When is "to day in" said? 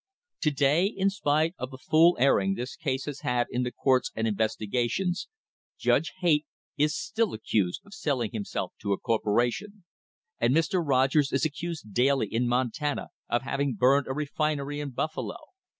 0.39-1.11